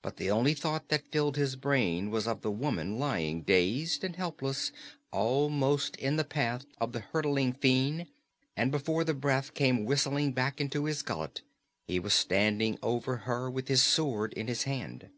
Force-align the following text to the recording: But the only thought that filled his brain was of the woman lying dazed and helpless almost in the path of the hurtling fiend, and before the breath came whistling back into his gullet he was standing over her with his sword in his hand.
But 0.00 0.16
the 0.16 0.30
only 0.30 0.54
thought 0.54 0.88
that 0.88 1.12
filled 1.12 1.36
his 1.36 1.54
brain 1.54 2.10
was 2.10 2.26
of 2.26 2.40
the 2.40 2.50
woman 2.50 2.98
lying 2.98 3.42
dazed 3.42 4.02
and 4.02 4.16
helpless 4.16 4.72
almost 5.12 5.96
in 5.96 6.16
the 6.16 6.24
path 6.24 6.64
of 6.80 6.92
the 6.92 7.00
hurtling 7.00 7.52
fiend, 7.52 8.06
and 8.56 8.72
before 8.72 9.04
the 9.04 9.12
breath 9.12 9.52
came 9.52 9.84
whistling 9.84 10.32
back 10.32 10.62
into 10.62 10.86
his 10.86 11.02
gullet 11.02 11.42
he 11.86 12.00
was 12.00 12.14
standing 12.14 12.78
over 12.82 13.16
her 13.28 13.50
with 13.50 13.68
his 13.68 13.82
sword 13.82 14.32
in 14.32 14.46
his 14.46 14.62
hand. 14.62 15.10